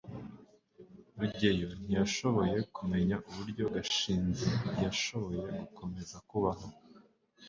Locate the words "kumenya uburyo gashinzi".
2.75-4.49